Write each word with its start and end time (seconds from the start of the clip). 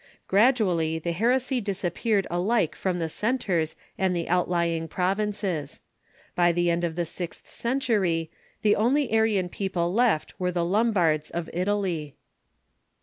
Gradually 0.27 0.97
the 0.97 1.11
heresy 1.11 1.61
disappeared 1.61 2.25
alike 2.31 2.73
from 2.75 2.97
the 2.97 3.07
centres 3.07 3.75
and 3.99 4.15
the 4.15 4.27
outlying 4.29 4.87
provinces. 4.87 5.79
By 6.33 6.51
the 6.51 6.71
end 6.71 6.83
of 6.83 6.95
the 6.95 7.05
sixth 7.05 7.47
century 7.51 8.31
the 8.63 8.75
onlj^ 8.79 9.13
Arian 9.13 9.47
people 9.47 9.93
left 9.93 10.33
were 10.39 10.51
the 10.51 10.65
Lombards, 10.65 11.29
of 11.29 11.51
Italy. 11.53 12.15